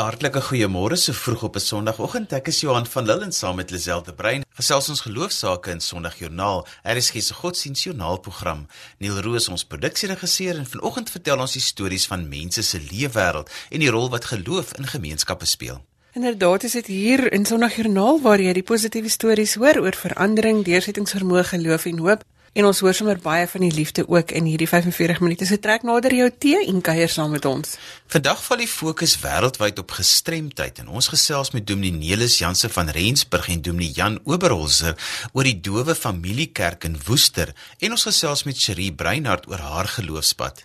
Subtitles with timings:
[0.00, 2.32] Hartlike goeiemôre so vroeg op 'n Sondagoggend.
[2.32, 5.80] Ek is Johan van Lille en saam met Lisel de Bruin gesels ons geloofsaake in
[5.80, 6.66] Sondagjoernaal.
[6.84, 8.66] Hier is gies 'n godsdienstjoernaal program.
[8.98, 13.80] Neil Roos ons produksieregisseur en vanoggend vertel ons die stories van mense se leefwêreld en
[13.80, 15.84] die rol wat geloof in gemeenskappe speel.
[16.12, 21.44] Inderdaad is dit hier in Sondagjoernaal waar jy die positiewe stories hoor oor verandering, deursettingsvermoë,
[21.44, 22.24] geloof en hoop.
[22.52, 25.46] En ons hoor sommer baie van die liefde ook in hierdie 45 minute.
[25.46, 27.76] So trek nader jou tee en kuier saam met ons.
[28.10, 32.88] Vandag val die fokus wêreldwyd op gestremdheid en ons gesels met Dominee Nelis Jansen van
[32.90, 34.96] Rensburg en Dominee Jan Oberholzer
[35.30, 40.64] oor die Dowe Familiekerk in Woester en ons gesels met Cherie Breinhart oor haar geloofspad.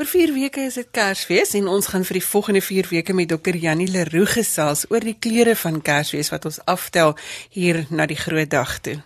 [0.00, 3.28] Oor 4 weke is dit Kersfees en ons gaan vir die volgende 4 weke met
[3.34, 3.60] Dr.
[3.60, 7.12] Janie Leroux gesels oor die kleure van Kersfees wat ons aftel
[7.52, 8.96] hier na die groot dag toe.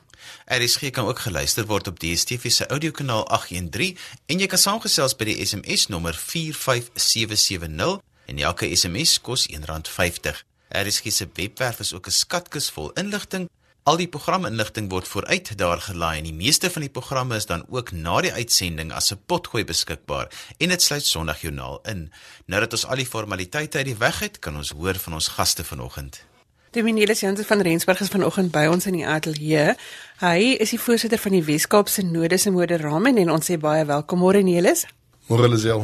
[0.50, 5.28] RSG kan ook geluister word op DStv se audiokanaal 813 en jy kan saamgesels by
[5.28, 10.40] die SMS nommer 45770 en elke SMS kos R1.50.
[10.74, 13.46] RSG se webwerf is ook 'n skatkis vol inligting.
[13.82, 17.64] Al die programinligting word vooruit daar gelaai en die meeste van die programme is dan
[17.68, 22.12] ook na die uitsending as 'n potgooi beskikbaar en dit sluit Sondagjoernaal in.
[22.46, 25.28] Nou dat ons al die formaliteite uit die weg het, kan ons hoor van ons
[25.28, 26.29] gaste vanoggend.
[26.70, 29.72] Dominelis Jansen van Rensburg is vanoggend by ons in die ateljee.
[30.20, 34.22] Hy is die voorsitter van die Weskaapse Nodes en Moderame en ons sê baie welkom
[34.22, 34.84] môre Nelis.
[35.26, 35.82] Môre Lisel.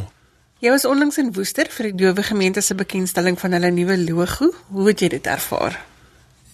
[0.62, 4.52] Jy was onlangs in Woester vir die Dowe Gemeente se bekendstelling van hulle nuwe logo.
[4.70, 5.74] Hoe het jy dit ervaar?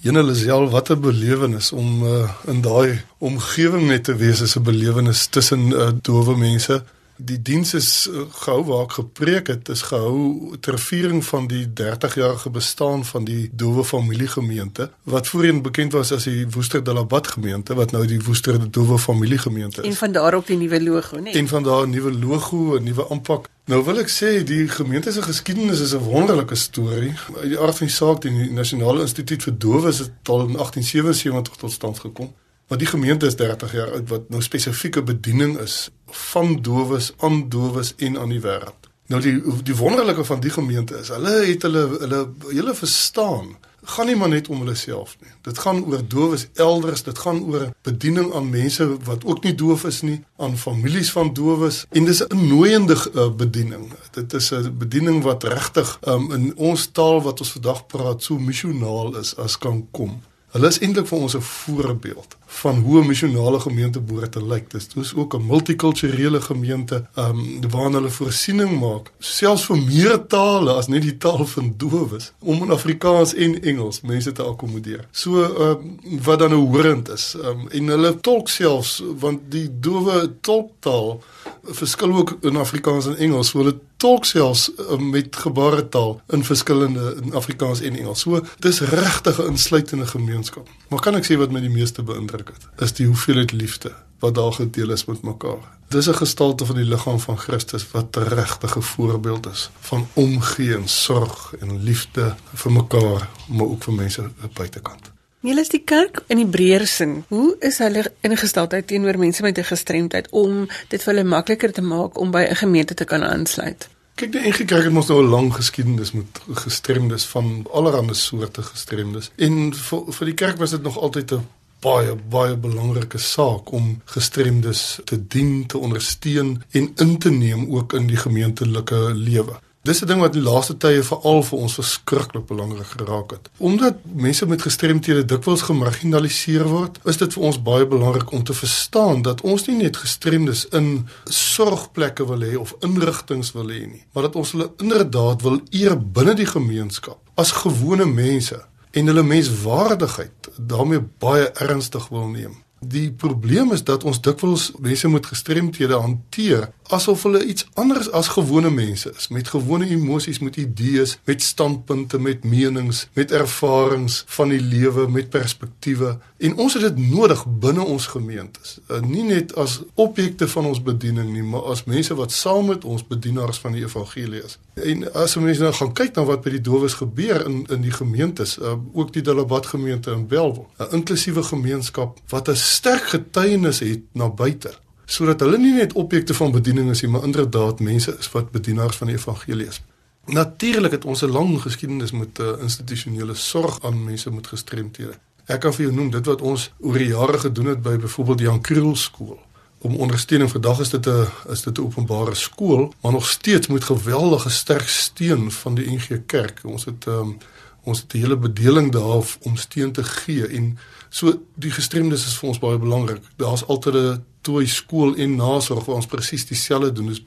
[0.01, 4.65] Jene Lisel, wat 'n belewenis om uh, in daai omgewing net te wees, is 'n
[4.65, 6.81] belewenis tussen uh, dowe mense
[7.25, 11.65] die diens is eh, gehou waar ek gepreek het is gehou ter viering van die
[11.81, 17.05] 30-jarige bestaan van die Dowe Familiegemeente wat voorheen bekend was as die Woester de la
[17.05, 19.89] Bat gemeente wat nou die Woester de Dowe Familiegemeente is.
[19.89, 21.23] En van daar op die nuwe logo, né?
[21.23, 21.33] Nee?
[21.33, 23.49] En van daar 'n nuwe logo, 'n nuwe aanpak.
[23.65, 27.15] Nou wil ek sê die gemeente se geskiedenis is 'n wonderlike storie.
[27.37, 31.57] Uit die aard van die saak die Nasionale Instituut vir Dowes het al in 1877
[31.57, 32.35] tot stand gekom.
[32.73, 37.49] Maar die gemeente is 30 jaar oud wat nou spesifieke bediening is van dowes aan
[37.49, 38.89] dowes en aan die wêreld.
[39.13, 43.53] Nou die die wonderlike van die gemeente is hulle het hulle hulle hele verstaan
[43.93, 45.35] gaan nie maar net om hulle self nie.
[45.45, 49.85] Dit gaan oor dowes elders, dit gaan oor bediening aan mense wat ook nie doof
[49.93, 53.93] is nie, aan families van dowes en dis 'n nooiende uh, bediening.
[54.17, 58.39] Dit is 'n bediening wat regtig um, in ons taal wat ons vandag praat so
[58.39, 60.23] missionaal is as kan kom.
[60.53, 64.71] Hulle is eintlik vir ons 'n voorbeeld van hoe 'n missionale gemeente behoort te lyk.
[64.71, 70.27] Dit is ook 'n multikulturele gemeente, ehm um, waar hulle voorsiening maak, selfs vir meer
[70.27, 75.09] tale as net die taal van dowes, om in Afrikaans en Engels mense te akkommodeer.
[75.11, 77.35] So ehm um, wat dan 'n horend is.
[77.35, 81.23] Ehm um, en hulle tolk selfs want die dowe tolktaal
[81.63, 83.49] verskil ook in Afrikaans en Engels.
[83.49, 88.25] So hulle tolk selfs uh, met gebaretaal in verskillende in Afrikaans en Engels.
[88.27, 90.69] So dis regtig 'n insluitende gemeenskap.
[90.89, 93.93] Maar kan ek sê wat my die meeste beïndruk het, is die hoeveelheid liefde
[94.23, 95.63] wat daar gedeel is met mekaar.
[95.89, 100.75] Dis 'n gestalte van die liggaam van Christus wat 'n regtige voorbeeld is van omgee
[100.75, 105.11] en sorg en liefde vir mekaar, maar ook vir mense buitekant.
[105.41, 107.25] Julle is die kerk in die breër sin.
[107.29, 111.83] Hoe is hulle ingesteldheid teenoor mense met 'n gestremdheid om dit vir hulle makliker te
[111.83, 113.89] maak om by 'n gemeente te kan aansluit?
[114.15, 118.63] Kyk, die NG Kerk het mos nou 'n lang geskiedenis met gestremdes van allerlei soorte
[118.63, 119.31] gestremdes.
[119.37, 121.47] En vir, vir die kerk was dit nog altyd 'n
[121.81, 127.93] baie baie belangrike saak om gestremdes te dien, te ondersteun en in te neem ook
[127.93, 129.61] in die gemeentelike lewe.
[129.83, 133.51] Dis 'n ding wat in die laaste tye veral vir ons verskriklik belangrik geraak het.
[133.59, 138.55] Omdat mense met gestremthede dikwels gemarginaliseer word, is dit vir ons baie belangrik om te
[138.55, 144.05] verstaan dat ons nie net gestremdes in sorgplekke wil hê of inrigtinge wil hê nie,
[144.13, 149.23] maar dat ons hulle inderdaad wil eer binne die gemeenskap as gewone mense en hulle
[149.23, 152.55] menswaardigheid daarmee baie ernstig wil neem.
[152.83, 158.29] Die probleem is dat ons dikwels mense met gestremthede hanteer asof hulle iets anders as
[158.35, 164.53] gewone mense is met gewone emosies, met idees, met standpunte, met menings, met ervarings van
[164.53, 166.19] die lewe, met perspektiewe.
[166.39, 168.79] En ons het dit nodig binne ons gemeentes.
[168.89, 172.85] Uh, nie net as objekte van ons bediening nie, maar as mense wat saam met
[172.85, 174.59] ons bedienaars van die evangelie is.
[174.75, 177.95] En as mense nou gaan kyk na wat by die dowes gebeur in in die
[177.95, 183.83] gemeentes, uh, ook die Delabat gemeente in Welwel, 'n inklusiewe gemeenskap wat 'n sterk getuienis
[183.85, 184.73] het na buite
[185.13, 188.97] sodat hulle nie net objekte van bediening is nie, maar inderdaad mense is wat bedienaars
[188.97, 189.83] van die evangelie is.
[190.27, 195.19] Natuurlik het ons 'n lang geskiedenis met uh, institusionele sorg aan mense met gestremthede.
[195.47, 198.39] Ek kan vir jou noem dit wat ons oor die jare gedoen het by byvoorbeeld
[198.39, 199.41] die Jan Kriel skool
[199.83, 203.85] om ondersteuning vandag is dit 'n is dit 'n openbare skool, maar nog steeds met
[203.85, 206.61] geweldige sterk steun van die NG Kerk.
[206.65, 207.39] Ons het um,
[207.83, 210.79] ons het 'n hele bedeling daar om steun te gee en
[211.13, 213.25] so die gestremdes is vir ons baie belangrik.
[213.37, 217.11] Daar's altyd 'n toe skool en nasorg waar ons presies dieselfde doen.
[217.13, 217.23] Dis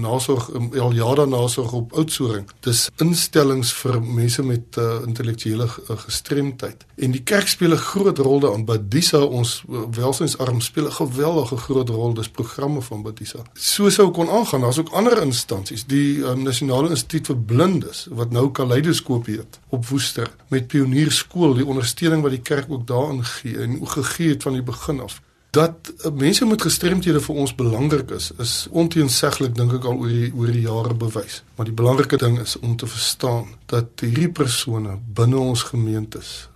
[0.00, 0.50] nasorg
[0.80, 2.48] al jare nasorg op oudsoring.
[2.66, 6.84] Dis instellings vir mense met uh, intellektuele uh, gestremdheid.
[6.98, 8.64] En die kerk speel 'n groot rol daarin.
[8.64, 12.14] Badisa ons uh, welsynsarm speel 'n geweldige groot rol.
[12.14, 13.42] Dis programme van Badisa.
[13.54, 14.60] So sou kon aangaan.
[14.60, 19.86] Daar's ook ander instansies, die um, Nasionale Instituut vir Blindes wat nou Kaleidoskoop heet op
[19.86, 24.52] Woester met Pionierskool, die ondersteuning wat die kerk ook daarin gee en gegee het van
[24.52, 25.20] die begin af
[25.58, 30.12] dat uh, mense met gestremthede vir ons belangrik is is onteenseglik dink ek al oor
[30.12, 31.42] die oor die jare bewys.
[31.56, 36.48] Maar die belangrike ding is om te verstaan dat hierdie persone binne ons gemeentes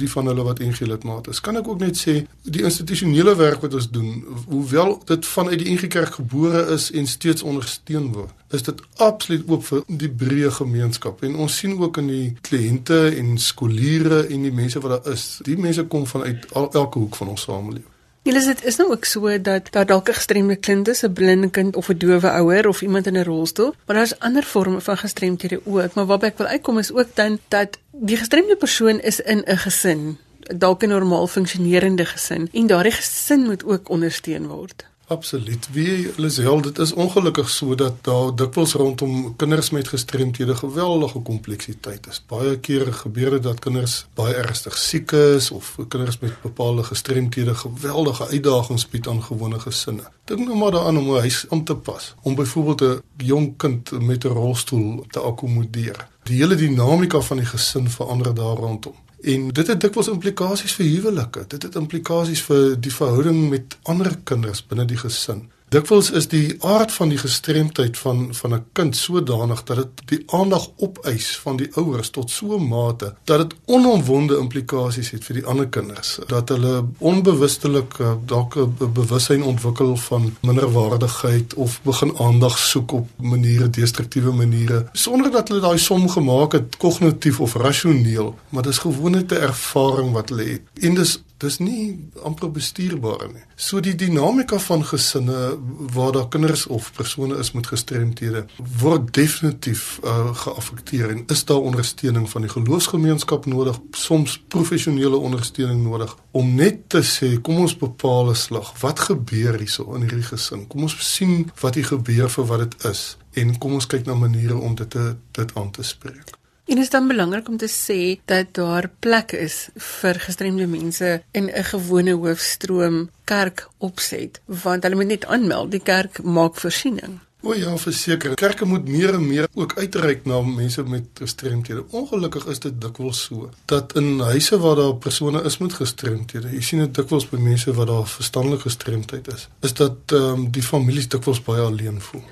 [0.00, 2.14] die van hulle wat NG lidmaat is kan ek ook net sê
[2.56, 7.06] die institusionele werk wat ons doen hoewel dit vanuit die NG Kerk gebore is en
[7.10, 11.24] steeds ondersteun word is dit absoluut oop vir die breë gemeenskap.
[11.26, 15.26] En ons sien ook in die kliënte en skooliere en die mense wat daar is
[15.46, 17.95] die mense kom vanuit al, elke hoek van ons samelewing
[18.26, 21.50] Julle dit is nou ook so dat daar dalk 'n gestremde kind is, 'n blinde
[21.50, 24.96] kind of 'n dowe ouer of iemand in 'n rolstoel, maar daar's ander vorme van
[24.96, 29.20] gestremdhede ook, maar waarby ek wil uitkom is ook dan dat die gestremde persoon is
[29.20, 30.18] in 'n gesin,
[30.56, 34.84] dalk 'n normaal funksionerende gesin en daardie gesin moet ook ondersteun word.
[35.08, 35.68] Absoluut.
[35.72, 42.06] Wie Lisel, dit is ongelukkig so dat daar dikwels rondom kinders met gestremthede geweldige kompleksiteit
[42.10, 42.18] is.
[42.26, 47.54] Baie kere gebeur dit dat kinders baie ernstig siek is of kinders met bepaalde gestremthede
[47.54, 50.10] geweldige uitdagings bied aan gewone gesinne.
[50.24, 53.90] Dink nou maar daaraan om 'n huis om te pas, om byvoorbeeld 'n jong kind
[53.90, 56.08] met 'n rolstoel te akkommodeer.
[56.22, 58.94] Die hele dinamika van die gesin verander daar rondom.
[59.20, 61.44] En dit het dikwels implikasies vir huwelike.
[61.48, 65.46] Dit het implikasies vir die verhouding met ander kinders binne die gesin.
[65.74, 70.22] Dikwels is die aard van die gestremdheid van van 'n kind sodanig dat dit die
[70.26, 75.34] aandag opeis van die ouers tot so 'n mate dat dit onomwonde implikasies het vir
[75.34, 76.18] die ander kinders.
[76.26, 83.08] Dat hulle onbewustelik eh, dalk 'n bewussyn ontwikkel van minderwaardigheid of begin aandag soek op
[83.16, 88.78] maniere destruktiewe maniere sonder dat hulle daai som gemaak het kognitief of rasioneel maar dis
[88.78, 90.62] gewoonlik 'n ervaring wat hulle het.
[90.80, 93.42] En dis dis nie amper bestuurbaar nie.
[93.56, 95.56] So die dinamika van gesinne
[95.92, 98.46] waar daar kinders of persone is met gestremthede
[98.80, 105.82] word definitief uh, geaffekteer en is daar ondersteuning van die geloofsgemeenskap nodig, soms professionele ondersteuning
[105.84, 108.72] nodig om net te sê kom ons bepaal 'n slag.
[108.80, 110.66] Wat gebeur hierso in hierdie gesin?
[110.66, 114.14] Kom ons sien wat hier gebeur vir wat dit is en kom ons kyk na
[114.14, 116.35] maniere om dit te dit aan te spreek.
[116.66, 119.68] En is dan belangrik om te sê dat daar plek is
[120.00, 125.82] vir gestremde mense in 'n gewone hoofstroom kerk opset, want hulle moet net aanmeld, die
[125.82, 127.20] kerk maak voorsiening.
[127.42, 128.34] O ja, verseker.
[128.34, 131.84] Kerke moet meer en meer ook uitreik na mense met gestremthede.
[131.90, 136.60] Ongelukkig is dit dikwels so dat in huise waar daar persone is met gestremthede, jy
[136.60, 140.62] sien dit dikwels by mense wat daar verstandelike gestremdheid is, is dat ehm um, die
[140.62, 142.24] families dikwels baie alleen voel.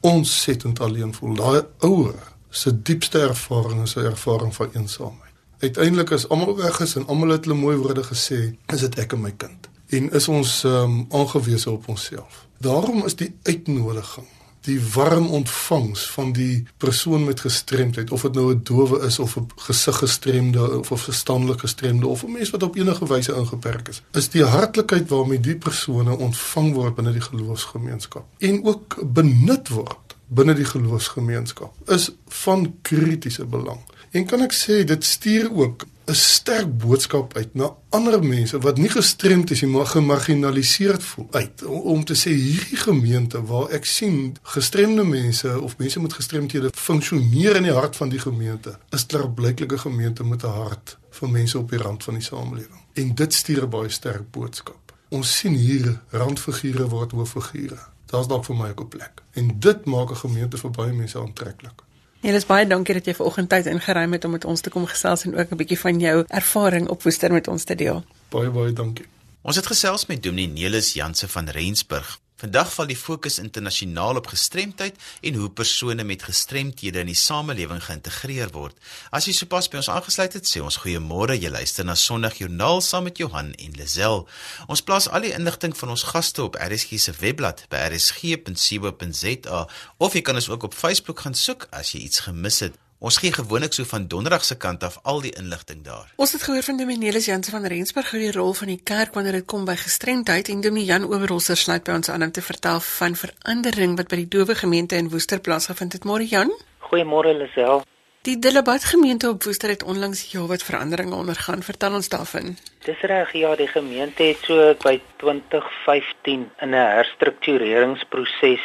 [0.00, 1.34] Ons sit en alleen voel.
[1.34, 5.32] Daai ouer se diepste ervaring is 'n ervaring van eensaamheid.
[5.58, 9.12] Uiteindelik as almal weg is en almal het hulle mooi woorde gesê, is dit ek
[9.12, 9.68] en my kind.
[9.86, 12.46] En is ons ehm um, aangewese op onsself.
[12.58, 14.26] Daarom is die uitnodiging,
[14.60, 19.36] die warm ontvangs van die persoon met gestremdheid, of dit nou 'n dowe is of
[19.36, 24.02] 'n gesiggestremde of 'n verstandelike gestremde of 'n mens wat op enige wyse ingeperk is,
[24.12, 30.11] is die hartlikheid waarmee die persone ontvang word binne die geloofsgemeenskap en ook benut word
[30.34, 32.10] binne die geloofsgemeenskap is
[32.42, 33.80] van kritiese belang.
[34.12, 38.78] En kan ek sê dit stuur ook 'n sterk boodskap uit na ander mense wat
[38.78, 43.84] nie gestremd is nie, maar gemarginaliseerd voel uit om, te sê hierdie gemeente waar ek
[43.84, 49.04] sien gestremde mense of mense met gestremthede funksioneer in die hart van die gemeente, is
[49.04, 52.82] ter blyklike gemeente met 'n hart vir mense op die rand van die samelewing.
[52.92, 54.92] En dit stuur 'n baie sterk boodskap.
[55.08, 59.22] Ons sien hier randfigure word hooffigure daar's dalk vir my ook 'n plek.
[59.32, 61.82] En dit maak 'n gemeente vir baie mense aantreklik.
[62.20, 64.86] Ja, dis baie dankie dat jy vanoggend tyd ingeruim het om met ons te kom
[64.86, 68.04] gesels en ook 'n bietjie van jou ervaring op Woester met ons te deel.
[68.28, 69.06] Baie baie dankie.
[69.42, 72.20] Ons het gesels met Dominee Nelis Janse van Rensburg.
[72.42, 77.78] Vandag val die fokus internasionaal op gestremdheid en hoe persone met gestremthede in die samelewing
[77.84, 78.74] geïntegreer word.
[79.14, 81.38] As jy sopas by ons aangesluit het, sê ons goeiemôre.
[81.38, 84.26] Jy luister na Sondagjoernaal saam met Johan en Lisel.
[84.66, 89.66] Ons plaas al die inligting van ons gaste op RSG se webblad by rsg.co.za
[90.02, 92.81] of jy kan ons ook op Facebook gaan soek as jy iets gemis het.
[93.02, 96.12] Ons gee gewoonlik so van donderdag se kant af al die inligting daar.
[96.22, 99.34] Ons het gehoor van Dominelis Jansen van Rensburg oor die rol van die kerk wanneer
[99.40, 102.78] dit kom by gestremdheid en Dominee Jan Oberholzer sluit by ons aan om te vertel
[102.80, 106.06] van verandering wat by die dowe gemeente in Woester plaasgevind het.
[106.06, 106.54] Môre Jan.
[106.92, 107.82] Goeiemôre Lisel.
[108.22, 111.66] Die Delabat gemeente op Woester het onlangs heelwat veranderinge ondergaan.
[111.66, 112.54] Vertel ons daarvan.
[112.86, 118.62] Dis reg, ja, die gemeente het so by 2015 in 'n herstruktureringsproses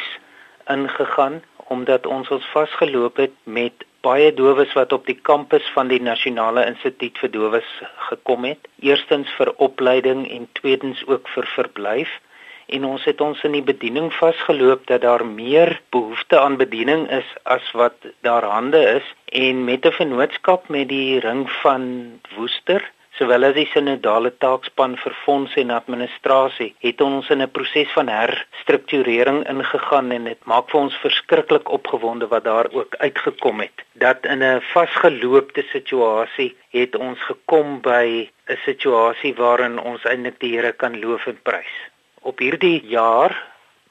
[0.70, 6.00] ingegaan omdat ons ons vasgeloop het met baie dowes wat op die kampus van die
[6.00, 7.68] Nasionale Instituut vir Dowes
[8.10, 8.68] gekom het.
[8.80, 12.12] Eerstens vir opleiding en tweedens ook vir verblyf.
[12.68, 17.28] En ons het ons in die bediening vasgeloop dat daar meer behoefte aan bediening is
[17.48, 22.84] as wat daar hande is en met 'n vennootskap met die ring van Woester
[23.18, 28.08] sowel as die sinodale taakspan vir fondse en administrasie het ons in 'n proses van
[28.08, 33.82] herstrukturering ingegaan en dit maak vir ons verskriklik opgewonde wat daar ook uitgekom het.
[33.94, 40.54] Dat in 'n vasgeloopte situasie het ons gekom by 'n situasie waarin ons eintlik die
[40.56, 41.74] Here kan loof en prys.
[42.22, 43.34] Op hierdie jaar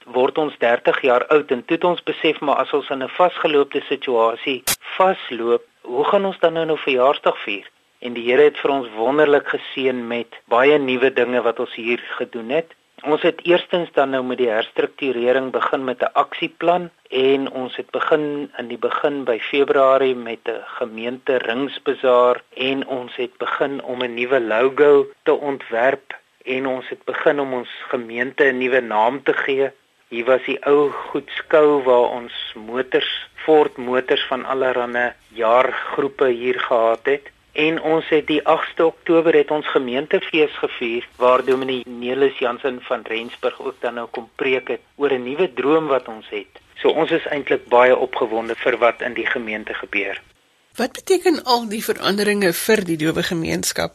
[0.06, 3.10] word ons 30 jaar oud en toe het ons besef maar as ons in 'n
[3.10, 4.64] vasgeloopte situasie
[4.98, 7.66] vasloop hoe gaan ons dan nou nou verjaarsdag vier
[8.00, 12.02] en die Here het vir ons wonderlik geseën met baie nuwe dinge wat ons hier
[12.18, 12.76] gedoen het.
[13.06, 17.90] Ons het eerstens dan nou met die herstrukturering begin met 'n aksieplan en ons het
[17.92, 24.02] begin in die begin by Februarie met 'n gemeente ringsbazaar en ons het begin om
[24.04, 29.24] 'n nuwe logo te ontwerp en ons het begin om ons gemeente 'n nuwe naam
[29.24, 29.72] te gee.
[30.10, 37.06] Hier was die ou goedskou waar ons motors, Ford motors van allerlei jaargroepe hier gehad
[37.06, 42.78] het en ons het die 8de Oktober het ons gemeentefees gevier waar Dominee Nelis Jansen
[42.86, 46.62] van Rensburg ook dan nou kom preek het oor 'n nuwe droom wat ons het.
[46.82, 50.22] So ons is eintlik baie opgewonde vir wat in die gemeente gebeur.
[50.76, 53.92] Wat beteken al die veranderinge vir die dowe gemeenskap?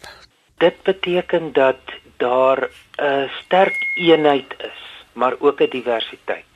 [0.58, 1.80] Dit beteken dat
[2.16, 4.80] daar 'n sterk eenheid is,
[5.12, 6.51] maar ook 'n diversiteit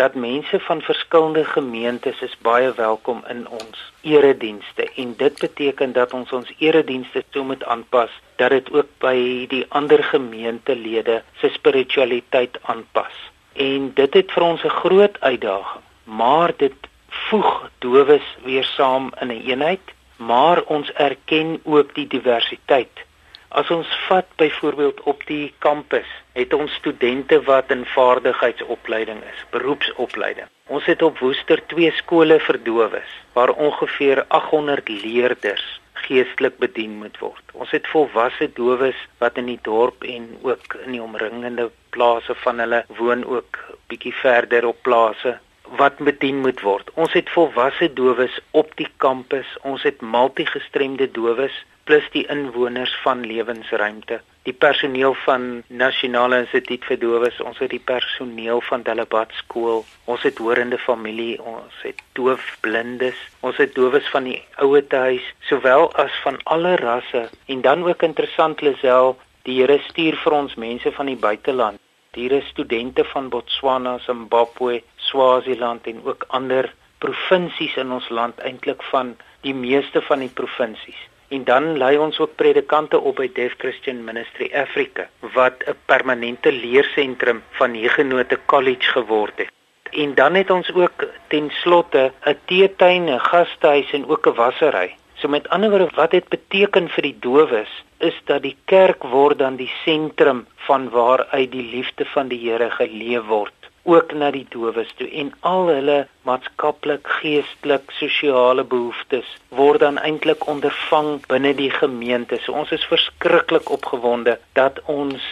[0.00, 6.14] dat mense van verskillende gemeentes is baie welkom in ons eredienste en dit beteken dat
[6.16, 9.16] ons ons eredienste toe moet aanpas dat dit ook by
[9.52, 13.18] die ander gemeentelede se spiritualiteit aanpas.
[13.52, 16.88] En dit het vir ons 'n groot uitdaging, maar dit
[17.28, 23.04] voeg dowes weer saam in 'n een eenheid, maar ons erken ook die diversiteit
[23.50, 26.06] As ons vat byvoorbeeld op die kampus,
[26.38, 30.46] het ons studente wat in vaardigheidsopleiding is, beroepsopleiding.
[30.70, 35.66] Ons het op Woester twee skole vir dowes waar ongeveer 800 leerders
[36.06, 37.42] geestelik bedien moet word.
[37.52, 42.62] Ons het volwasse dowes wat in die dorp en ook in die omringende plase van
[42.62, 43.58] hulle woon ook
[43.90, 45.40] bietjie verder op plase
[45.78, 46.90] wat bedien moet word.
[46.94, 49.46] Ons het volwasse dowes op die kampus.
[49.62, 56.98] Ons het multigestremde dowes plus die inwoners van lewensruimte die personeel van nasionale instituut vir
[57.00, 63.20] dowes ons het die personeel van Delabat skool ons het hoorende familie ons het doofblindes
[63.46, 68.06] ons het dowes van die ouete huis sowel as van alle rasse en dan ook
[68.08, 69.16] interessant Lisel
[69.48, 71.82] die Here stuur vir ons mense van die buiteland
[72.16, 78.82] hier is studente van Botswana Zimbabwe Swaziland en ook ander provinsies in ons land eintlik
[78.90, 83.52] van die meeste van die provinsies En dan lei ons ook predikante op by Deaf
[83.62, 89.52] Christian Ministry Africa wat 'n permanente leersentrum van Huguenot College geword het.
[89.90, 94.96] En dan het ons ook ten slotte 'n teetuin, 'n gastehuis en ook 'n wassery.
[95.14, 99.38] So met ander woorde wat dit beteken vir die dowes is dat die kerk word
[99.38, 104.30] dan die sentrum van waar uit die liefde van die Here geleef word ook na
[104.30, 111.54] die dowes toe en al hulle maatskaplik, geestelik, sosiale behoeftes word dan eintlik ondervang binne
[111.56, 112.38] die gemeente.
[112.44, 115.24] So ons is verskriklik opgewonde dat ons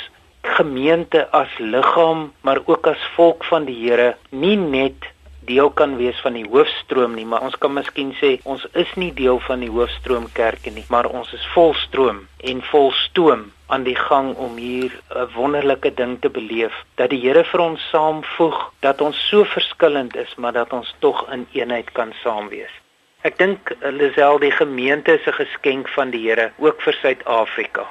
[0.42, 5.12] gemeente as liggaam, maar ook as volk van die Here nie net
[5.48, 9.12] deel kan wees van die hoofstroom nie, maar ons kan miskien sê ons is nie
[9.16, 14.34] deel van die hoofstroom kerke nie, maar ons is volstroom en volstoom aan die gang
[14.37, 19.28] om hier 'n wonderlike ding te beleef dat die Here vir ons saamvoeg dat ons
[19.28, 22.75] so verskillend is maar dat ons tog in eenheid kan saam wees.
[23.22, 27.87] Ek dink Lisel die gemeente is 'n geskenk van die Here ook vir Suid-Afrika.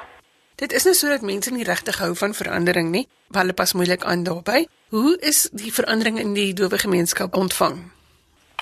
[0.56, 4.04] Dit is nie sodat mense nie regtig hou van verandering nie, want hulle pas moeilik
[4.04, 4.68] aan daarbey.
[4.90, 7.97] Hoe is die verandering in die dowe gemeenskap ontvang?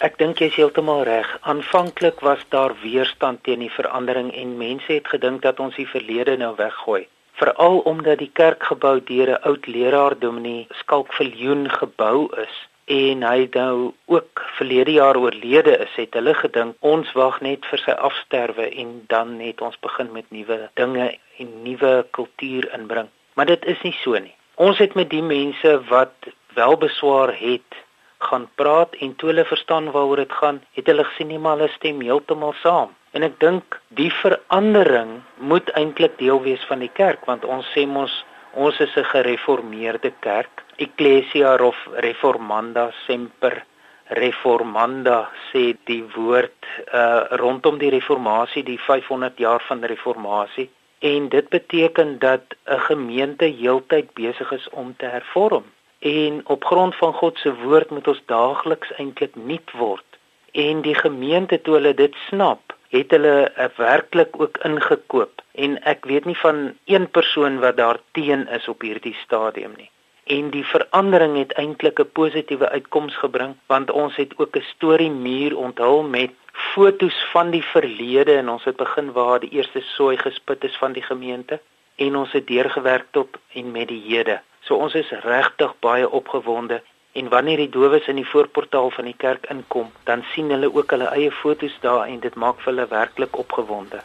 [0.04, 1.28] Ek dink jy is heeltemal reg.
[1.48, 6.34] Aanvanklik was daar weerstand teen die verandering en mense het gedink dat ons die verlede
[6.42, 7.06] nou weggooi.
[7.40, 13.48] Veral omdat die kerkgebou deur 'n oud leraar Dominee Skalk Viljoen gebou is en hy
[13.54, 18.68] nou ook verlede jaar oorlede is, het hulle gedink ons wag net vir sy afsterwe
[18.76, 23.08] en dan net ons begin met nuwe dinge en nuwe kultuur inbring.
[23.34, 24.36] Maar dit is nie so nie.
[24.56, 26.16] Ons het met die mense wat
[26.54, 27.85] wel beswaar het
[28.30, 31.74] gaan praat en toe hulle verstaan waaroor dit gaan, het hulle gesien nie maar hulle
[31.76, 32.94] stem heeltemal saam.
[33.16, 37.86] En ek dink die verandering moet eintlik deel wees van die kerk want ons sê
[37.88, 38.24] mos
[38.66, 40.64] ons is 'n gereformeerde kerk.
[40.78, 41.78] Ecclesia of
[42.08, 43.64] Reformanda semper
[44.08, 51.30] reformanda sê die woord uh rondom die reformatie, die 500 jaar van die reformatie en
[51.30, 55.66] dit beteken dat 'n gemeente heeltyd besig is om te hervorm
[56.00, 60.06] en op grond van God se woord moet ons daagliks eintlik nuut word.
[60.52, 65.42] En die gemeente toe hulle dit snap het hulle werklik ook ingekoop.
[65.52, 69.90] En ek weet nie van een persoon wat daar teen is op hierdie stadium nie.
[70.26, 75.12] En die verandering het eintlik 'n positiewe uitkoms gebring want ons het ook 'n storie
[75.12, 80.18] muur onthul met fotos van die verlede en ons het begin waar die eerste sooi
[80.18, 81.60] gespit is van die gemeente.
[81.96, 84.42] En ons het deurgewerk tot en met die hede.
[84.66, 86.82] So ons is regtig baie opgewonde
[87.16, 90.90] en wanneer die dowes in die voorportaal van die kerk inkom, dan sien hulle ook
[90.92, 94.02] hulle eie fotos daar en dit maak vir hulle werklik opgewonde.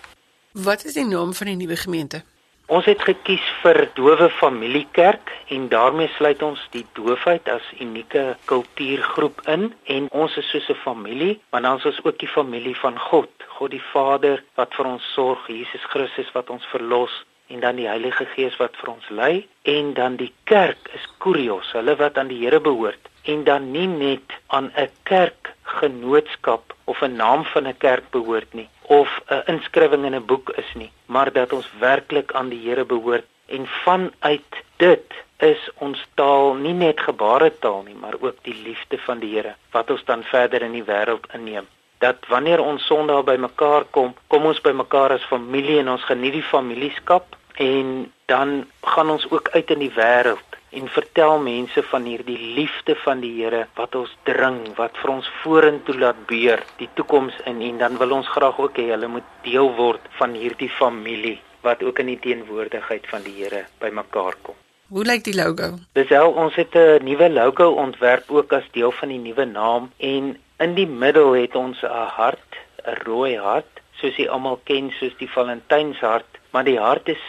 [0.53, 2.23] Wat is die naam van die nuwe gemeente?
[2.71, 9.43] Ons het gekies vir Dowe Familiekerk en daarmee sluit ons die doofheid as unieke kultuurgroep
[9.51, 12.99] in en ons is soos 'n familie, want dan is ons ook die familie van
[12.99, 17.77] God, God die Vader wat vir ons sorg, Jesus Christus wat ons verlos en dan
[17.77, 22.19] die Heilige Gees wat vir ons lei en dan die kerk is kurios, hulle wat
[22.19, 27.67] aan die Here behoort en dan nie net aan 'n kerkgenootskap of 'n naam van
[27.67, 31.69] 'n kerk behoort nie of 'n inskrywing in 'n boek is nie, maar dat ons
[31.79, 35.07] werklik aan die Here behoort en vanuit dit
[35.39, 39.91] is ons taal nie net gebaretaal nie, maar ook die liefde van die Here wat
[39.91, 41.67] ons dan verder in die wêreld inneem.
[41.99, 46.43] Dat wanneer ons Sondag bymekaar kom, kom ons bymekaar as familie en ons geniet die
[46.43, 52.39] familieskap en dan gaan ons ook uit in die wêreld en vertel mense van hierdie
[52.57, 57.37] liefde van die Here wat ons dring, wat vir ons vorentoe laat beer, die toekoms
[57.51, 61.37] in en dan wil ons graag ook hê hulle moet deel word van hierdie familie
[61.67, 64.57] wat ook in die teenwoordigheid van die Here bymekaar kom.
[64.91, 65.75] Hoe lyk die logo?
[65.95, 69.93] Dis al ons het 'n nuwe logo ontwerp ook as deel van die nuwe naam
[69.99, 74.91] en in die middel het ons 'n hart, 'n rooi hart, soos jy almal ken
[74.91, 77.23] soos die Valentynshart, maar die hart is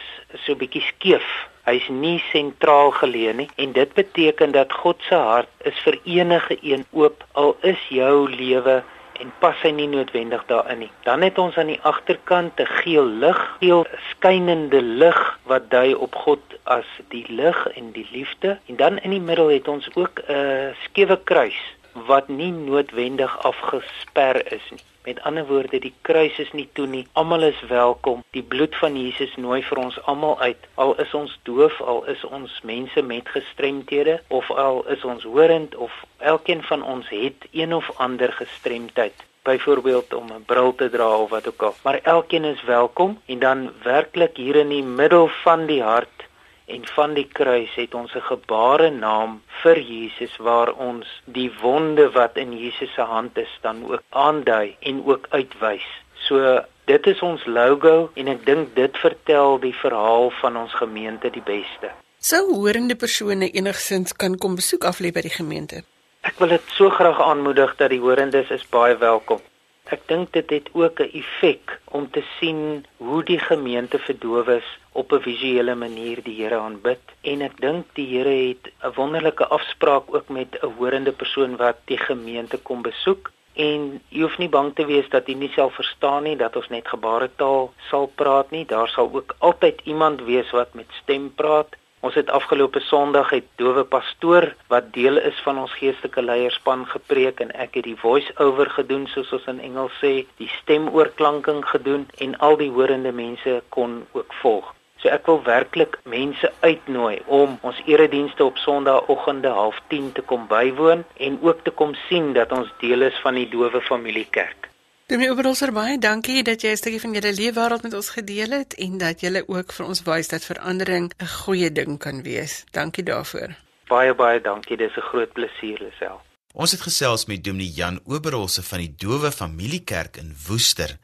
[0.45, 1.27] so bietjie skeef
[1.61, 6.57] Hy's nie sentraal geleë nie en dit beteken dat God se hart is vir enige
[6.65, 8.79] een oop al is jou lewe
[9.21, 10.89] en pas hy nie noodwendig daarin nie.
[11.05, 16.15] Dan het ons aan die agterkant 'n geel lig, geel skynende lig wat dui op
[16.15, 20.25] God as die lig en die liefde en dan in die middel het ons ook
[20.27, 21.61] 'n skewe kruis
[21.93, 24.90] wat nie noodwendig afgesper is nie.
[25.03, 27.07] Met ander woorde, die kruis is nie toe nie.
[27.17, 28.23] Almal is welkom.
[28.37, 30.67] Die bloed van Jesus nooi vir ons almal uit.
[30.75, 35.75] Al is ons doof, al is ons mense met gestremthede of al is ons horend
[35.75, 41.17] of elkeen van ons het een of ander gestremdheid byvoorbeeld om 'n bril te dra
[41.17, 41.75] of wat ook al.
[41.83, 46.29] Maar elkeen is welkom en dan werklik hier in die middel van die hart
[46.71, 52.09] en van die kruis het ons 'n gebare naam vir Jesus waar ons die wonde
[52.11, 55.87] wat in Jesus se hand is dan ook aandui en ook uitwys.
[56.13, 61.29] So dit is ons logo en ek dink dit vertel die verhaal van ons gemeente
[61.29, 61.91] die beste.
[62.17, 65.83] Sou hoorende persone enigsins kan kom besoek aflê by die gemeente.
[66.21, 69.41] Ek wil dit so graag aanmoedig dat die hoorendes is baie welkom.
[69.91, 74.67] Ek dink dit het ook 'n effek om te sien hoe die gemeente verdowes
[75.01, 77.03] op 'n visuele manier die Here aanbid.
[77.21, 81.77] En ek dink die Here het 'n wonderlike afspraak ook met 'n horende persoon wat
[81.85, 83.31] die gemeente kom besoek.
[83.53, 86.69] En jy hoef nie bang te wees dat jy nie self verstaan nie dat ons
[86.69, 88.65] net gebaretaal sal praat nie.
[88.65, 93.45] Daar sal ook altyd iemand wees wat met stem praat Ons het afgelope Sondag het
[93.61, 98.71] dowe pastoor wat deel is van ons geestelike leierspan gepreek en ek het die voice-over
[98.77, 103.99] gedoen soos ons in Engels sê, die stemoorklanking gedoen en al die horende mense kon
[104.17, 104.73] ook volg.
[105.01, 111.05] So ek wil werklik mense uitnooi om ons eredienste op Sondagoggende 09:30 te kom bywoon
[111.29, 114.70] en ook te kom sien dat ons deel is van die dowe familiekerk.
[115.11, 118.73] Dominee Oberholzer, baie dankie dat jy 'n stukkie van julle leefwêreld met ons gedeel het
[118.79, 122.63] en dat jy ook vir ons wys dat verandering 'n goeie ding kan wees.
[122.71, 123.49] Dankie daarvoor.
[123.87, 124.77] Baie baie dankie.
[124.77, 126.21] Dis 'n groot plesier lesel.
[126.53, 130.97] Ons het gesels met Dominee Jan Oberholzer van die Dowe Familiekerk in Woester.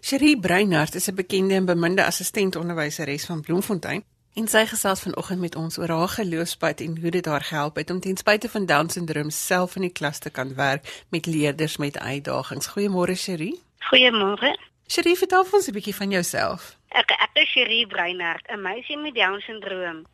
[0.00, 4.04] Cherie Breinhart is 'n bekende en beminde assistent onderwyseres van Bloemfontein.
[4.34, 7.90] En sy gesels vanoggend met ons oor haar geloofspad en hoe dit haar gehelp het
[7.90, 11.98] om ten spyte van Down-sindroom self in die klas te kan werk met leerders met
[11.98, 12.66] uitdagings.
[12.72, 13.60] Goeiemôre Cherie.
[13.90, 14.50] Goeiemôre.
[14.86, 16.76] Cherie, vertel ons 'n bietjie van jouself.
[16.88, 20.04] Ek ek is Cherie Breinhart, 'n meisie met Down-sindroom.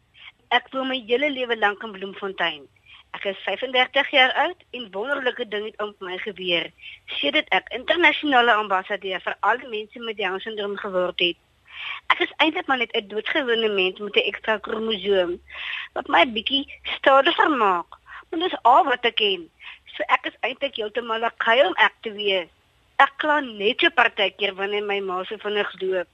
[0.48, 2.62] Ek woon my hele lewe lank in Bloemfontein.
[3.10, 6.70] Ek is 35 jaar oud en wonderlike dinge het om my gebeur.
[7.06, 11.36] Sedert ek internasionale ambassadeur vir al die mense met Down-sindroom geword het.
[12.12, 15.40] Ek is eintlik maar net 'n doodgewone mens met 'n ekstra kromosoom
[15.94, 16.64] wat my bietjie
[16.96, 17.98] stadiger maak.
[18.30, 19.50] Maar dis al wat ek ken.
[19.94, 22.50] So ek is eintlik heeltemal 'n kuil ek te wees.
[22.98, 26.08] Ek kla net 'n partykeer wanneer my ma so vinnig loop.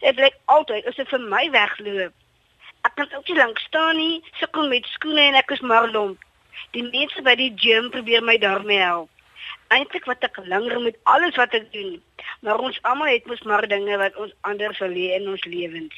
[0.00, 2.12] Dit lyk altyd asof vir my wegloop.
[2.86, 6.18] Ek kan ook nie lank staan nie, sukkel met skoene en ek is maar lomp.
[6.70, 9.10] Die mense by die gym probeer my daarmee help.
[9.68, 12.02] Eintlik wat ek langer met alles wat ek doen.
[12.40, 15.94] Maar ons almal het mos maar dinge wat ons anders wil hê in ons lewens.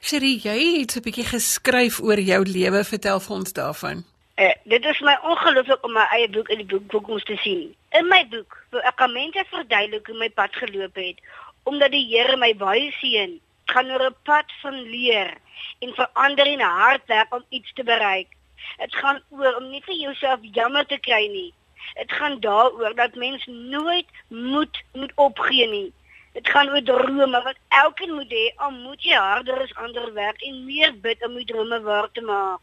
[0.00, 4.04] Cherie, jy het so 'n bietjie geskryf oor jou lewe, vertel vir ons daarvan.
[4.36, 7.74] Eh, dit is my ongelooflik om my eie boek in die boek ons te sien.
[7.96, 11.22] In my boek wil ek aan mense verduidelik hoe my pad geloop het,
[11.64, 13.40] omdat die Here my baie seën.
[13.72, 15.32] Gaan oor 'n pad van leer
[15.80, 18.28] en verander en hard werk om iets te bereik.
[18.78, 21.52] Dit gaan oor om nie vir jouself jammer te kry nie.
[21.94, 25.92] Dit gaan daaroor dat mens nooit moet moet opgee nie.
[26.32, 30.42] Dit gaan oor drome wat elkeen moet hê, al moet jy harder as ander werk
[30.42, 32.60] en meer bid om jou drome waar te maak.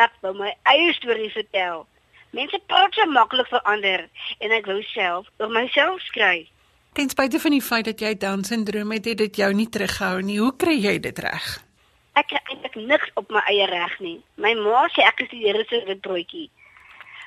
[0.00, 1.84] Ek wil my eie storie vertel.
[2.34, 4.08] Mense praat so maklik vir ander
[4.40, 6.48] en ek wou self oor myself skryf.
[6.94, 10.38] Ten spyte van die feit dat jy Down-sindroom het, het dit jou nie teruggehou nie.
[10.38, 11.46] Hoe kry jy dit reg?
[12.14, 14.18] Ek kry eintlik niks op my eie reg nie.
[14.38, 16.46] My ma sê ek is die Here se witbroodjie.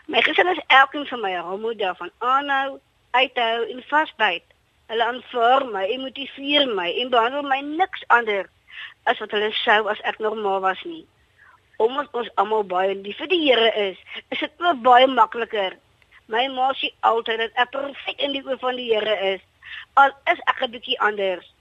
[0.08, 2.80] My gesin is elkeen van my rolmodel van aanhou,
[3.12, 4.44] uithou en vasbyt.
[4.88, 8.48] Hulle aanvaar my, motiveer my en behandel my niks anders
[9.04, 11.04] as wat hulle sou as ek normaal was nie.
[11.84, 14.00] Omdat ons almal baie lief vir die Here is,
[14.32, 15.76] is dit ook baie makliker.
[16.32, 19.44] My ma sê altyd dat ek perfek in die oë van die Here is.
[20.00, 21.52] Al is ek 'n bietjie anders.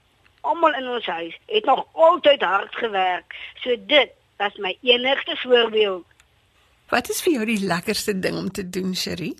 [0.47, 3.35] Almal in ons huis het nog altyd hard gewerk.
[3.59, 6.07] So dit was my enigste voorbeeld.
[6.87, 9.33] Wat is vir jou die lekkerste ding om te doen, Cherie?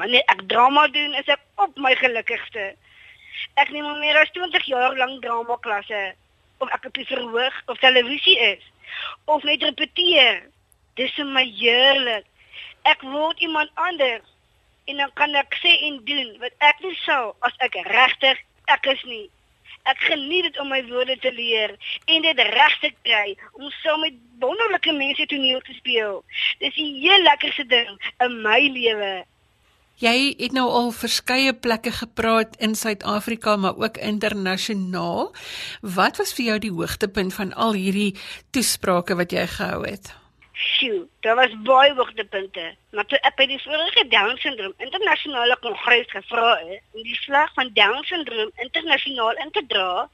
[0.00, 2.70] Wanneer ek drama doen, is ek op my gelukkigste.
[3.60, 6.00] Ek neem al meer as 20 jaar lank drama klasse
[6.64, 8.64] of ek op die verhoog of televisie is
[9.28, 10.40] of net repeteer.
[10.96, 12.24] Dis vir my heerlik.
[12.88, 14.24] Ek word iemand anders
[14.88, 18.40] en dan kan ek sê en doen wat ek nie sou as ek regtig
[18.72, 19.26] ek is nie.
[19.88, 21.74] Ek geniet dit om my woorde te leer
[22.04, 26.22] en dit reg te kry om saam met wonderlike mense toneel te speel.
[26.60, 27.90] Dis die heel lekkerste ding
[28.24, 29.12] in my lewe.
[29.98, 35.32] Jy het nou al verskeie plekke gepraat in Suid-Afrika maar ook internasionaal.
[35.82, 38.14] Wat was vir jou die hoogtepunt van al hierdie
[38.54, 40.12] toesprake wat jy gehou het?
[40.58, 42.74] Sjoe, daar was baie hoogtepunte.
[42.90, 47.52] Maar toe ek by die vorige Down syndroom internasionale kongres gevra is om die slag
[47.54, 50.08] van Down syndroom internasionaal in te dra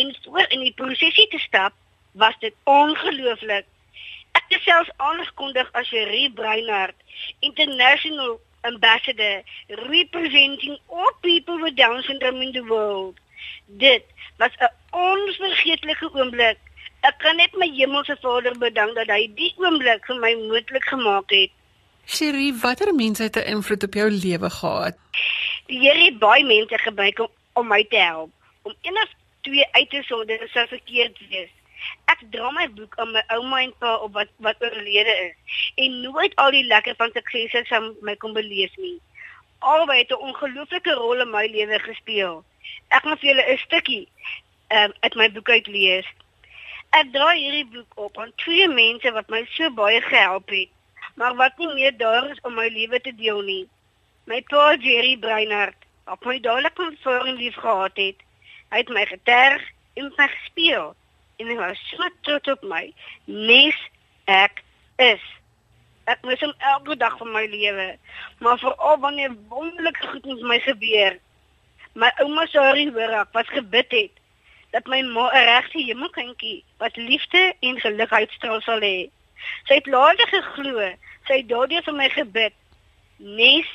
[0.00, 1.78] en voor in die prosesie te stap,
[2.18, 3.70] was dit ongelooflik.
[4.34, 6.98] Ek het selfs aangekondig as Cherie Breinhart,
[7.46, 9.46] international ambassador
[9.86, 13.14] representing all people with Down syndrome in the world.
[13.66, 14.02] Dit
[14.42, 16.58] was 'n onvergeetlike oomblik
[17.06, 21.30] Ek kan net my hemelse Vader bedank dat hy die oomblik vir my moontlik gemaak
[21.30, 21.52] het.
[22.06, 24.96] Cherie, watter mense het 'n invloed op jou lewe gehad?
[25.66, 28.30] Die Here het baie mense gebruik om, om my te help.
[28.62, 31.50] Om een of twee uit te sonder sou verkeerd wees.
[32.12, 35.36] Ek dra my boek aan my ouma en pa op wat wat oorlede is
[35.74, 38.98] en nooit al die lekker van suksese sou my kon beleef nie.
[39.58, 42.44] Albei het 'n ongelooflike rol in my lewe gespeel.
[42.88, 44.08] Ek gaan vir julle 'n stukkie
[44.68, 46.06] um, uit my boek uitlees.
[46.96, 50.70] Ek dra hierdie boek op aan twee mense wat my so baie gehelp het,
[51.20, 53.64] maar wat nie meer daar is om my lewe te deel nie.
[54.30, 55.76] My pa Jerry Breinhart,
[56.08, 58.24] op my dadelik van voor en lief gehad het.
[58.72, 59.68] Hy het my geterg
[60.00, 60.94] en my gespeel
[61.36, 62.82] en hy was so trots op my.
[63.28, 63.76] Nes
[64.32, 64.64] ek
[64.96, 65.30] is.
[66.08, 67.90] Ek mis hom elke dag van my lewe,
[68.40, 71.20] maar veral wanneer wonderlike goed met my gebeur.
[71.92, 74.15] My ouma Sari hoor ek was gebid het
[74.76, 79.08] dat my ma 'n regte hemelkindjie wat liefde en geluk uitstraal sal hê.
[79.64, 80.88] Sy het later geglo,
[81.26, 82.52] sy het daardie vir my gebid.
[83.16, 83.68] Nes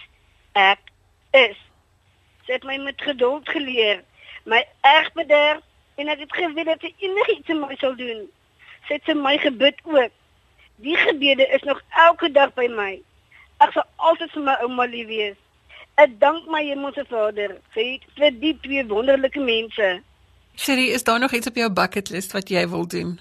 [0.54, 0.92] ek
[1.32, 1.58] is.
[2.46, 4.04] Sy het my met geduld geleer,
[4.46, 5.64] my erg bederf
[5.96, 8.22] en ek het geweet dat sy enigiets vir my sal doen.
[8.86, 10.14] Sy het vir my gebid ook.
[10.86, 12.92] Die gebede is nog elke dag by my.
[13.58, 15.42] Ek sal altyd vir my ouma lief wees.
[15.98, 19.90] Ek dank my Hemelse Vader vir die twee wonderlike mense.
[20.56, 23.20] Sherry, is daar nog iets op jou bucket list wat jy wil doen?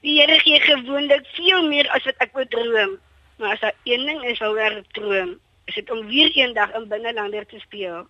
[0.00, 2.96] Die Here gee gewoonlik veel meer as wat ek wou droom.
[3.40, 6.88] Maar as daar een ding is waaroor ek droom, is dit om weer eendag in
[6.88, 8.06] binnelander te speel.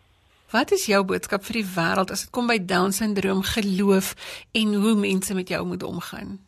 [0.50, 4.14] Wat is jou boodskap vir die wêreld as dit kom by Down syndroom, geloof
[4.58, 6.38] en hoe mense met jou moet omgaan?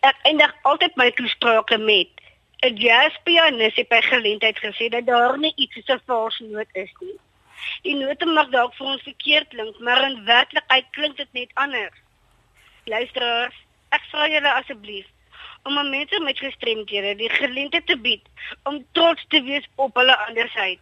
[0.00, 2.08] Ek eindig altyd my toesprake met
[2.64, 6.92] 'n jazzpianis het by geleentheid gesê dat daar nie iets soos 'n vals noot is
[7.00, 7.18] nie.
[7.82, 11.96] Die note mag dalk vir ons verkeerd klink, maar in werklikheid klink dit net anders.
[12.84, 13.56] Luisteraars,
[13.96, 15.08] ek vra julle asseblief
[15.68, 18.28] om aan mense met gestremdhede die geleentheid te bied
[18.68, 20.80] om trots te wees op hulle andersheid.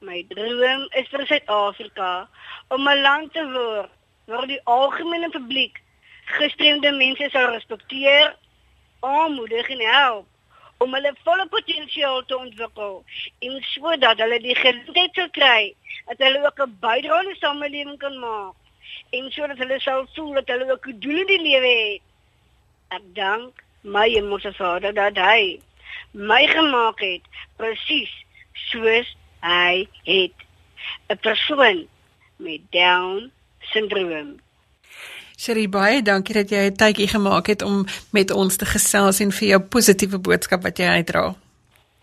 [0.00, 2.28] My droom is vir Suid-Afrika
[2.68, 3.90] om 'n land te word
[4.26, 5.82] waar die algemene publiek
[6.26, 8.34] gestremde mense sal respekteer,
[9.00, 10.26] aanmoedig en help
[10.78, 13.04] om hulle volle potensiaal te ontwikkel
[13.38, 15.74] en sodat hulle die geleentheid sal kry
[16.06, 18.54] dat hulle ook 'n bydrae aan die samelewing kan maak
[19.10, 22.02] en sodat hulle sal voel dat hulle ook 'n doel in die lewe het.
[22.88, 25.60] Ek dank my hemelse Vader dat hy
[26.10, 27.22] my gemaak het
[27.56, 28.12] presies
[28.70, 30.36] soos hy het
[31.08, 31.86] 'n persoon
[32.36, 34.40] met down syndroom.
[35.36, 39.32] Sherry baie dankie dat jy 'n tydjie gemaak het om met ons te gesels en
[39.32, 41.34] vir jou positiewe boodskap wat jy uitdra.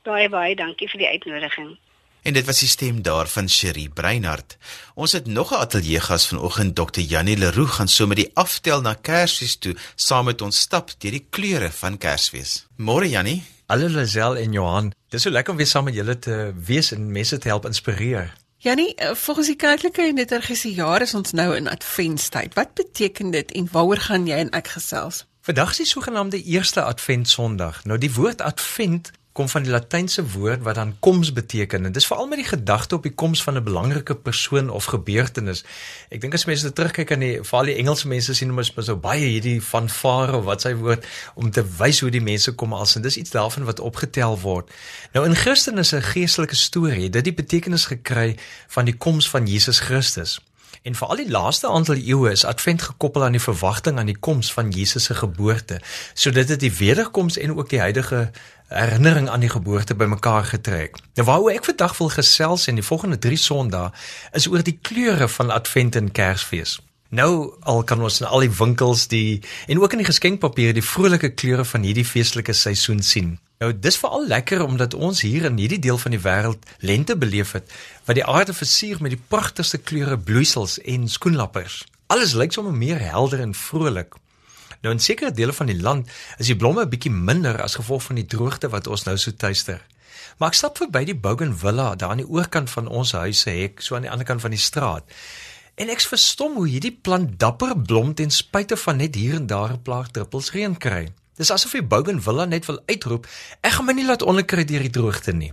[0.04, 1.78] Baie baie dankie vir die uitnodiging.
[2.24, 4.58] En dit was die stem daarvan Cherie Breinhart.
[4.96, 7.00] Ons het nog 'n ateljee gas vanoggend Dr.
[7.00, 11.12] Janie Leroux gaan so met die aftel na Kersfees toe saam met ons stap deur
[11.12, 12.66] die kleure van Kersfees.
[12.76, 13.44] Môre Janie.
[13.66, 14.90] Hallo Lazel en Johan.
[14.90, 17.66] Dit is so lekker om weer saam met julle te wees en mense te help
[17.66, 18.34] inspireer.
[18.58, 22.54] Janie, eh, volgens die kerklike en liturgiese jaar is ons nou in Adventstyd.
[22.54, 25.26] Wat beteken dit en waaroor gaan jy en ek gesels?
[25.42, 27.84] Vandag is die sogenaamde eerste Advent Sondag.
[27.84, 32.06] Nou die woord Advent kom van die latynse woord wat dan koms beteken en dis
[32.06, 35.64] veral met die gedagte op die koms van 'n belangrike persoon of gebeurtenis.
[36.10, 39.26] Ek dink as mense terugkyk aan die veral die Engelse mense sien mos so baie
[39.26, 43.02] hierdie fanfare of wat sy woord om te wys hoe die mense kom als en
[43.02, 44.70] dis iets daarvan wat opgetel word.
[45.14, 49.48] Nou in Christendom is 'n geestelike storie dit die betekenis gekry van die koms van
[49.48, 50.40] Jesus Christus.
[50.84, 54.20] En vir al die laaste aantal eeue is Advent gekoppel aan die verwagting aan die
[54.20, 55.80] koms van Jesus se geboorte,
[56.14, 58.32] sodat dit die wederkoms en ook die huidige
[58.74, 60.98] herinnering aan die geboorte bymekaar getrek.
[61.16, 63.92] Nou waaroor ek vandag wil gesels in die volgende 3 Sondae
[64.34, 66.80] is oor die kleure van Advent en Kersfees.
[67.14, 70.86] Nou al kan ons in al die winkels die en ook in die geskenkpapiere die
[70.86, 73.36] vrolike kleure van hierdie feestelike seisoen sien.
[73.62, 77.54] Nou dis veral lekker omdat ons hier in hierdie deel van die wêreld lente beleef
[77.54, 77.70] het
[78.08, 81.84] wat die aarde versier met die pragtigste kleure bloeisels en skoenlappers.
[82.10, 84.18] Alles lyk sommer meer helder en vrolik.
[84.84, 88.04] Nou in sekere dele van die land is die blomme 'n bietjie minder as gevolg
[88.04, 89.80] van die droogte wat ons nou so tuister.
[90.38, 93.96] Maar ek stap verby die Bougainvillea daar aan die oorkant van ons huise hek, so
[93.96, 95.04] aan die ander kant van die straat.
[95.76, 99.72] En ek verstom hoe hierdie plant dapper blom ten spyte van net hier en daar
[99.74, 101.14] 'n plaag druppels reën kry.
[101.36, 103.28] Dis asof die Bougainvillea net wil uitroep:
[103.62, 105.52] "Ek gaan my nie laat onderkry deur die droogte nie."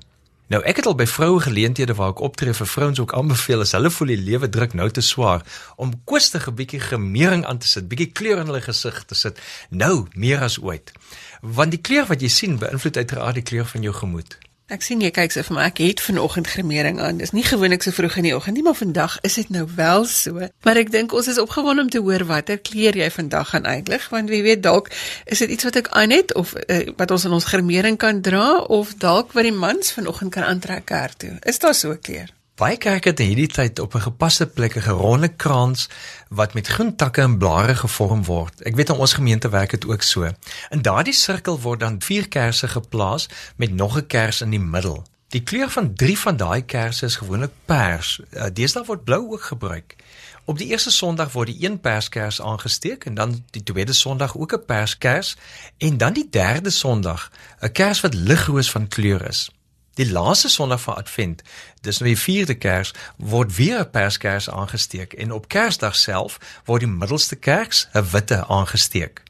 [0.51, 3.75] Nou ek het al by vroue geleenthede waar ek optree vir vrouens ook aanbeveel as
[3.77, 5.45] hulle voel die lewe druk nou te swaar
[5.79, 9.39] om kwistig 'n bietjie gemering aan te sit, bietjie kleur in hulle gesig te sit.
[9.71, 10.93] Nou meer as ooit.
[11.41, 14.39] Want die kleur wat jy sien beïnvloed uiteraard die kleur van jou gemoed.
[14.70, 15.64] Ek sien jy kyk so vir my.
[15.66, 17.18] Ek het vanoggend gremering aan.
[17.18, 20.06] Dis nie gewoonlik so vroeg in die oggend nie, maar vandag is dit nou wel
[20.06, 20.46] so.
[20.62, 24.06] Maar ek dink ons is opgewonde om te hoor watter kleur jy vandag gaan uitlig,
[24.14, 24.92] want wie weet dalk
[25.26, 28.22] is dit iets wat ek aan het of uh, wat ons in ons gremering kan
[28.22, 31.35] dra of dalk wat die mans vanoggend kan aantrek kerk toe.
[31.42, 32.30] Is daar so 'n kleur?
[32.61, 35.88] Baie kerke het in hierdie tyd op 'n gepaste plek 'n geronde krans
[36.31, 38.62] wat met groen takke en blare gevorm word.
[38.62, 40.29] Ek weet in ons gemeente werk dit ook so.
[40.71, 45.03] In daardie sirkel word dan vier kersse geplaas met nog 'n kers in die middel.
[45.29, 48.21] Die kleur van 3 van daai kersse is gewoonlik pers.
[48.31, 49.97] Eh, deesdae word blou ook gebruik.
[50.45, 54.53] Op die eerste Sondag word die een perskers aangesteek en dan die tweede Sondag ook
[54.53, 55.37] 'n perskers
[55.79, 59.51] en dan die derde Sondag 'n kers wat ligroos van kleur is.
[59.94, 61.42] Die laaste Sondag van Advent,
[61.83, 66.81] dis nou die 4de Kers, word weer 'n Perskers aangesteek en op Kersdag self word
[66.81, 69.22] die middelste kers, 'n witte, aangesteek.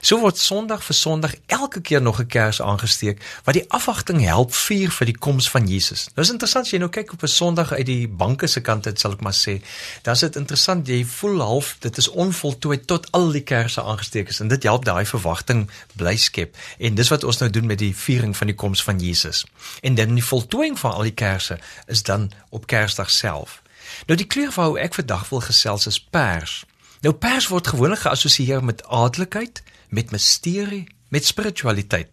[0.00, 4.54] So word Sondag vir Sondag elke keer nog 'n kers aangesteek wat die afwagting help
[4.54, 6.08] vier vir die koms van Jesus.
[6.14, 8.86] Nou is interessant as jy nou kyk op 'n Sondag uit die banke se kant
[8.86, 9.62] uit sal ek maar sê,
[10.02, 14.28] dan is dit interessant jy voel half dit is onvoltooi tot al die kersse aangesteek
[14.28, 16.56] is en dit help daai verwagting bly skep.
[16.78, 19.44] En dis wat ons nou doen met die viering van die koms van Jesus.
[19.80, 23.62] En dan die voltooiing van al die kersse is dan op Kersdag self.
[24.06, 26.64] Nou die kleur waarop ek vandag wil gesels is pers.
[27.00, 32.10] Nou pers word gewoonlik geassosieer met adelikheid, met misterie, met spiritualiteit.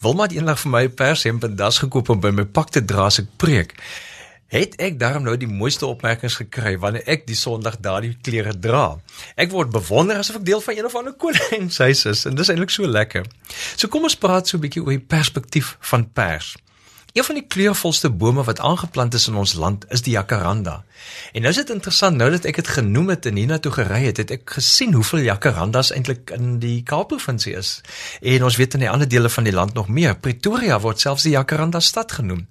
[0.00, 2.84] Wilma het eendag vir my 'n pershemp en das gekoop om by my pak te
[2.84, 3.74] dra as ek preek.
[4.48, 8.96] het ek daarom nou die mooiste opmerkings gekry wanneer ek die Sondag daardie klere dra.
[9.36, 12.70] Ek word bewonder asof ek deel van een of ander koningshuis is en dis eintlik
[12.70, 13.26] so lekker.
[13.76, 16.56] So kom ons praat so 'n bietjie oor die perspektief van pers.
[17.18, 20.84] Een van die kleurvolste bome wat aangeplant is in ons land is die jacaranda.
[21.32, 24.20] En nou is dit interessant nou dat ek dit genoem het en hiernatoe gery het,
[24.22, 27.72] het ek gesien hoeveel jacarandas eintlik in die Kaapprovinsie is.
[28.22, 30.14] En ons weet in die ander dele van die land nog meer.
[30.14, 32.46] Pretoria word selfs die jacaranda stad genoem.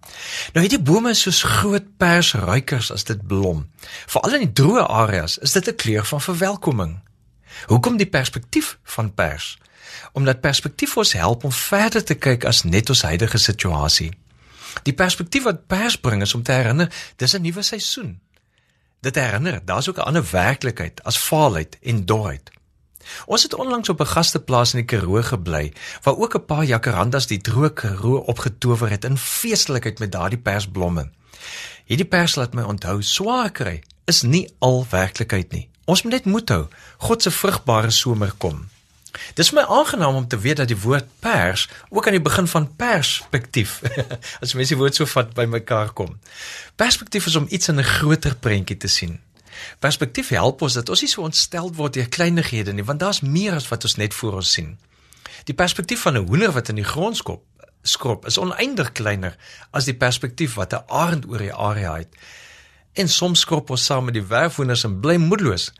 [0.51, 3.63] Nou hierdie bome is soos groot persruikers as dit blom.
[4.11, 6.99] Veral in die droë areas is dit 'n kleur van verwelkoming.
[7.71, 9.57] Hoekom die perspektief van pers?
[10.11, 14.11] Omdat perspektief ons help om verder te kyk as net ons huidige situasie.
[14.83, 18.19] Die perspektief wat pers bring is om te herinner, dis 'n nuwe seisoen.
[18.99, 22.51] Dit herinner, daar's ook 'n ander werklikheid as vaalheid en dooheid.
[23.25, 27.27] Ons het onlangs op 'n gasteplaas in die Karoo gebly waar ook 'n paar jacarandas
[27.27, 31.09] die droë Karoo opgetower het in feestelikheid met daardie persblomme.
[31.85, 35.69] Hierdie pers laat my onthou swaar kry is nie al werklikheid nie.
[35.85, 36.67] Ons moet net moed hou.
[36.97, 38.69] God se vrugbare somer kom.
[39.33, 42.75] Dis my aangenaam om te weet dat die woord pers ook aan die begin van
[42.75, 43.81] perspektief
[44.41, 46.19] as mens die woord so vat by mekaar kom.
[46.75, 49.19] Perspektief is om iets in 'n groter prentjie te sien.
[49.79, 53.53] Perspektief help ons dat ons nie so ontstel word deur kleinighede nie, want daar's meer
[53.53, 54.77] as wat ons net voor ons sien.
[55.45, 57.43] Die perspektief van 'n hoender wat in die grond skop,
[57.81, 59.35] skop is oneindig kleiner
[59.71, 62.15] as die perspektief wat 'n arend oor die area het.
[62.93, 65.71] En soms skop ons saam met die werfhoenders en bly moedeloos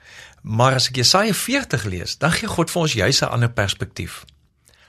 [0.47, 4.23] Maar as ek Jesaja 40 lees, dan gee God vir ons juis 'n ander perspektief.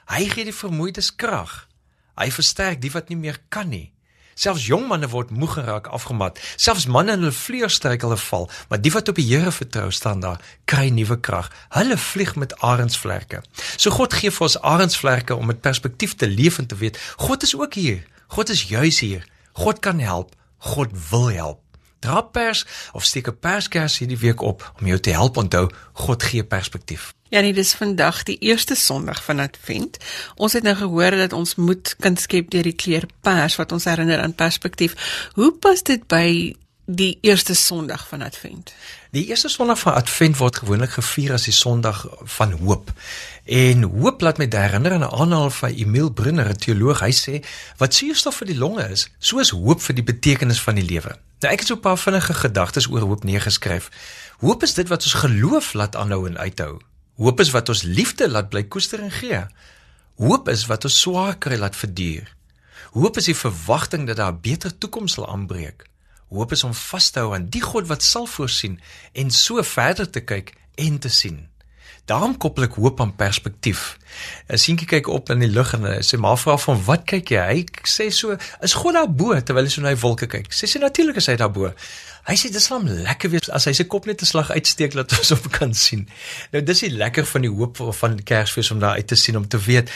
[0.06, 1.66] Hy gee die vermoeides krag.
[2.14, 3.92] Hy versterk die wat nie meer kan nie.
[4.34, 6.38] Selfs jong manne word moeg geraak, afgemat.
[6.56, 10.20] Selfs manne in hulle vleuerstryk hulle val, maar die wat op die Here vertrou staan
[10.20, 11.50] daar, kry nuwe krag.
[11.68, 13.42] Hulle vlieg met arensvlerke.
[13.76, 17.42] So God gee vir ons arensvlerke om met perspektief te leef en te weet, God
[17.42, 18.06] is ook hier.
[18.28, 19.26] God is juis hier.
[19.52, 20.36] God kan help.
[20.58, 21.67] God wil help.
[21.98, 26.22] Dra pers of steek 'n perskers hierdie week op om jou te help onthou God
[26.22, 27.12] gee perspektief.
[27.28, 29.98] Ja, nee, dis vandag die eerste Sondag van Advent.
[30.34, 33.84] Ons het nou gehoor dat ons moet kan skep deur die kleur pers wat ons
[33.84, 34.94] herinner aan perspektief.
[35.34, 36.54] Hoe pas dit by
[36.90, 38.72] die eerste Sondag van Advent?
[39.10, 42.92] Die eerste Sondag van Advent word gewoonlik gevier as die Sondag van hoop.
[43.44, 47.00] En hoop laat my herinner aan 'n aanhaal van Emil Brunner, 'n teoloog.
[47.00, 47.44] Hy sê
[47.76, 51.18] wat suurstof vir die longe is, so is hoop vir die betekenis van die lewe.
[51.40, 53.90] Nou ek het so 'n paar vinnige gedagtes oor hoop neergeskryf.
[54.38, 56.80] Hoop is dit wat ons geloof laat aanhou en uithou.
[57.16, 59.46] Hoop is wat ons liefde laat bly koester en gee.
[60.16, 62.34] Hoop is wat ons swaar kry laat verduur.
[62.92, 65.84] Hoop is die verwagting dat daar 'n beter toekoms sal aanbreek.
[66.28, 68.80] Hoop is om vas te hou aan die God wat sal voorsien
[69.12, 71.46] en so verder te kyk en te sien.
[72.08, 73.98] Daarom koppel ek hoop aan perspektief.
[74.48, 77.44] 'n Seentjie kyk op in die lug en sê maar vra van wat kyk jy?
[77.52, 80.48] Hy sê so, is God daar bo terwyl hy so na die wolke kyk?
[80.48, 81.72] Sê sy natuurlik is hy daar bo.
[82.28, 85.12] Hy sê dis hom lekker wees as hy sy kop net 'n slag uitsteek dat
[85.16, 86.08] ons op kan sien.
[86.52, 89.48] Nou dis die lekker van die hoop van Kersfees om daar uit te sien om
[89.48, 89.88] te weet,